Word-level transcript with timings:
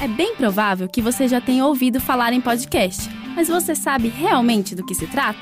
É 0.00 0.06
bem 0.06 0.36
provável 0.36 0.88
que 0.88 1.02
você 1.02 1.26
já 1.26 1.40
tenha 1.40 1.66
ouvido 1.66 2.00
falar 2.00 2.32
em 2.32 2.40
podcast, 2.40 3.10
mas 3.34 3.48
você 3.48 3.74
sabe 3.74 4.06
realmente 4.06 4.72
do 4.72 4.86
que 4.86 4.94
se 4.94 5.08
trata? 5.08 5.40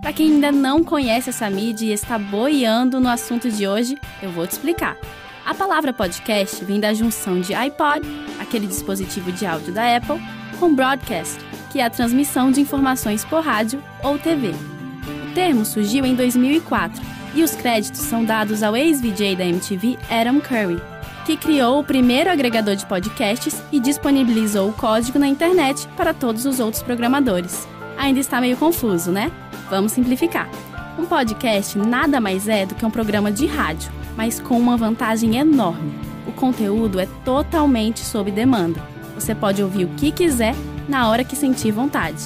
Para 0.00 0.12
quem 0.12 0.32
ainda 0.32 0.50
não 0.50 0.82
conhece 0.82 1.30
essa 1.30 1.48
mídia 1.48 1.86
e 1.86 1.92
está 1.92 2.18
boiando 2.18 2.98
no 2.98 3.08
assunto 3.08 3.48
de 3.48 3.68
hoje, 3.68 3.96
eu 4.20 4.32
vou 4.32 4.44
te 4.44 4.50
explicar. 4.50 4.96
A 5.46 5.54
palavra 5.54 5.92
podcast 5.92 6.64
vem 6.64 6.80
da 6.80 6.92
junção 6.92 7.40
de 7.40 7.54
iPod, 7.54 8.00
aquele 8.40 8.66
dispositivo 8.66 9.30
de 9.30 9.46
áudio 9.46 9.72
da 9.72 9.96
Apple, 9.96 10.20
com 10.58 10.74
broadcast, 10.74 11.38
que 11.70 11.78
é 11.78 11.84
a 11.84 11.90
transmissão 11.90 12.50
de 12.50 12.60
informações 12.60 13.24
por 13.24 13.40
rádio 13.44 13.80
ou 14.02 14.18
TV. 14.18 14.48
O 14.48 15.32
termo 15.32 15.64
surgiu 15.64 16.04
em 16.04 16.16
2004 16.16 17.00
e 17.36 17.44
os 17.44 17.54
créditos 17.54 18.00
são 18.00 18.24
dados 18.24 18.64
ao 18.64 18.76
ex-VJ 18.76 19.36
da 19.36 19.44
MTV 19.44 19.96
Adam 20.10 20.40
Curry, 20.40 20.82
que 21.24 21.36
criou 21.36 21.78
o 21.78 21.84
primeiro 21.84 22.30
agregador 22.30 22.74
de 22.74 22.84
podcasts 22.86 23.62
e 23.70 23.78
disponibilizou 23.78 24.68
o 24.68 24.72
código 24.72 25.18
na 25.18 25.28
internet 25.28 25.86
para 25.96 26.12
todos 26.12 26.44
os 26.44 26.58
outros 26.58 26.82
programadores. 26.82 27.66
Ainda 27.96 28.20
está 28.20 28.40
meio 28.40 28.56
confuso, 28.56 29.12
né? 29.12 29.30
Vamos 29.70 29.92
simplificar. 29.92 30.48
Um 30.98 31.06
podcast 31.06 31.78
nada 31.78 32.20
mais 32.20 32.48
é 32.48 32.66
do 32.66 32.74
que 32.74 32.84
um 32.84 32.90
programa 32.90 33.30
de 33.30 33.46
rádio, 33.46 33.90
mas 34.16 34.40
com 34.40 34.58
uma 34.58 34.76
vantagem 34.76 35.36
enorme. 35.36 35.92
O 36.26 36.32
conteúdo 36.32 36.98
é 36.98 37.06
totalmente 37.24 38.00
sob 38.00 38.30
demanda. 38.30 38.82
Você 39.14 39.34
pode 39.34 39.62
ouvir 39.62 39.84
o 39.84 39.94
que 39.94 40.10
quiser 40.10 40.54
na 40.88 41.08
hora 41.08 41.24
que 41.24 41.36
sentir 41.36 41.70
vontade. 41.70 42.22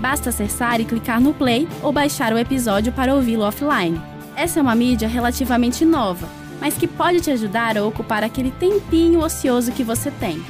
Basta 0.00 0.30
acessar 0.30 0.80
e 0.80 0.84
clicar 0.86 1.20
no 1.20 1.34
play 1.34 1.68
ou 1.82 1.92
baixar 1.92 2.32
o 2.32 2.38
episódio 2.38 2.92
para 2.92 3.14
ouvi-lo 3.14 3.44
offline. 3.44 4.00
Essa 4.34 4.58
é 4.58 4.62
uma 4.62 4.74
mídia 4.74 5.06
relativamente 5.06 5.84
nova 5.84 6.39
mas 6.60 6.76
que 6.76 6.86
pode 6.86 7.20
te 7.20 7.30
ajudar 7.30 7.78
a 7.78 7.84
ocupar 7.84 8.22
aquele 8.22 8.50
tempinho 8.50 9.20
ocioso 9.20 9.72
que 9.72 9.82
você 9.82 10.10
tem. 10.10 10.42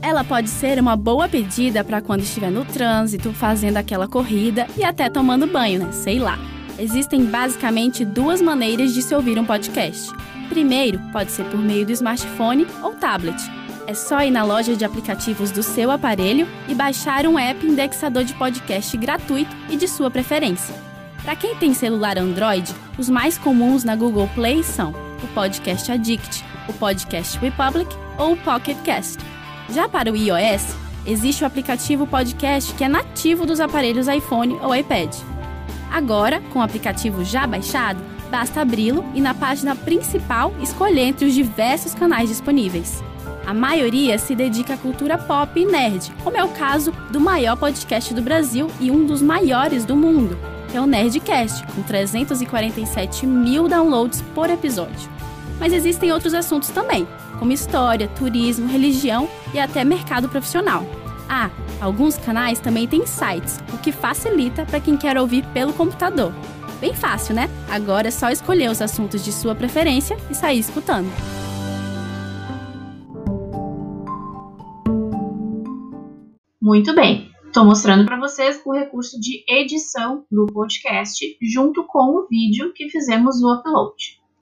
Ela 0.00 0.22
pode 0.22 0.48
ser 0.48 0.78
uma 0.78 0.96
boa 0.96 1.28
pedida 1.28 1.82
para 1.82 2.00
quando 2.00 2.22
estiver 2.22 2.50
no 2.50 2.64
trânsito, 2.64 3.32
fazendo 3.32 3.78
aquela 3.78 4.06
corrida 4.06 4.66
e 4.76 4.84
até 4.84 5.10
tomando 5.10 5.46
banho, 5.46 5.80
né? 5.80 5.92
Sei 5.92 6.18
lá. 6.18 6.38
Existem 6.78 7.24
basicamente 7.24 8.04
duas 8.04 8.40
maneiras 8.40 8.94
de 8.94 9.02
se 9.02 9.12
ouvir 9.12 9.36
um 9.38 9.44
podcast. 9.44 10.12
Primeiro, 10.48 11.00
pode 11.12 11.32
ser 11.32 11.44
por 11.46 11.58
meio 11.58 11.84
do 11.84 11.90
smartphone 11.90 12.66
ou 12.82 12.94
tablet. 12.94 13.36
É 13.88 13.94
só 13.94 14.22
ir 14.22 14.30
na 14.30 14.44
loja 14.44 14.76
de 14.76 14.84
aplicativos 14.84 15.50
do 15.50 15.62
seu 15.62 15.90
aparelho 15.90 16.46
e 16.68 16.74
baixar 16.74 17.26
um 17.26 17.38
app 17.38 17.66
indexador 17.66 18.22
de 18.22 18.34
podcast 18.34 18.96
gratuito 18.96 19.54
e 19.68 19.76
de 19.76 19.88
sua 19.88 20.10
preferência. 20.10 20.74
Para 21.24 21.34
quem 21.34 21.56
tem 21.56 21.74
celular 21.74 22.16
Android, 22.18 22.72
os 22.96 23.10
mais 23.10 23.36
comuns 23.36 23.82
na 23.82 23.96
Google 23.96 24.28
Play 24.34 24.62
são 24.62 25.07
Podcast 25.38 25.92
Addict, 25.92 26.44
o 26.68 26.72
Podcast 26.72 27.38
Republic 27.38 27.94
ou 28.18 28.32
o 28.32 28.36
Pocket 28.36 28.76
Cast. 28.78 29.24
Já 29.70 29.88
para 29.88 30.10
o 30.10 30.16
iOS, 30.16 30.74
existe 31.06 31.44
o 31.44 31.46
aplicativo 31.46 32.08
Podcast 32.08 32.74
que 32.74 32.82
é 32.82 32.88
nativo 32.88 33.46
dos 33.46 33.60
aparelhos 33.60 34.08
iPhone 34.08 34.58
ou 34.60 34.74
iPad. 34.74 35.14
Agora, 35.92 36.40
com 36.52 36.58
o 36.58 36.62
aplicativo 36.62 37.24
já 37.24 37.46
baixado, 37.46 38.02
basta 38.28 38.60
abri-lo 38.60 39.04
e 39.14 39.20
na 39.20 39.32
página 39.32 39.76
principal 39.76 40.52
escolher 40.60 41.02
entre 41.02 41.26
os 41.26 41.34
diversos 41.34 41.94
canais 41.94 42.28
disponíveis. 42.28 43.00
A 43.46 43.54
maioria 43.54 44.18
se 44.18 44.34
dedica 44.34 44.74
à 44.74 44.76
cultura 44.76 45.16
pop 45.16 45.52
e 45.54 45.64
nerd, 45.64 46.12
como 46.24 46.36
é 46.36 46.42
o 46.42 46.48
caso 46.48 46.90
do 47.12 47.20
maior 47.20 47.56
podcast 47.56 48.12
do 48.12 48.22
Brasil 48.22 48.68
e 48.80 48.90
um 48.90 49.06
dos 49.06 49.22
maiores 49.22 49.84
do 49.84 49.94
mundo, 49.94 50.36
que 50.68 50.76
é 50.76 50.80
o 50.80 50.86
Nerdcast, 50.86 51.64
com 51.68 51.82
347 51.84 53.24
mil 53.24 53.68
downloads 53.68 54.20
por 54.34 54.50
episódio. 54.50 55.17
Mas 55.58 55.72
existem 55.72 56.12
outros 56.12 56.34
assuntos 56.34 56.68
também, 56.70 57.06
como 57.38 57.52
história, 57.52 58.08
turismo, 58.08 58.68
religião 58.68 59.28
e 59.52 59.58
até 59.58 59.84
mercado 59.84 60.28
profissional. 60.28 60.84
Ah, 61.28 61.50
alguns 61.80 62.16
canais 62.16 62.58
também 62.58 62.86
têm 62.86 63.06
sites, 63.06 63.58
o 63.72 63.78
que 63.78 63.92
facilita 63.92 64.64
para 64.64 64.80
quem 64.80 64.96
quer 64.96 65.18
ouvir 65.18 65.44
pelo 65.48 65.72
computador. 65.72 66.32
Bem 66.80 66.94
fácil, 66.94 67.34
né? 67.34 67.50
Agora 67.68 68.08
é 68.08 68.10
só 68.10 68.30
escolher 68.30 68.70
os 68.70 68.80
assuntos 68.80 69.24
de 69.24 69.32
sua 69.32 69.54
preferência 69.54 70.16
e 70.30 70.34
sair 70.34 70.60
escutando. 70.60 71.08
Muito 76.62 76.94
bem. 76.94 77.30
Estou 77.46 77.64
mostrando 77.64 78.04
para 78.04 78.18
vocês 78.18 78.60
o 78.64 78.72
recurso 78.72 79.18
de 79.18 79.42
edição 79.48 80.24
do 80.30 80.46
podcast 80.46 81.24
junto 81.42 81.82
com 81.84 82.18
o 82.18 82.26
vídeo 82.28 82.72
que 82.74 82.90
fizemos 82.90 83.42
o 83.42 83.52
upload. 83.54 84.17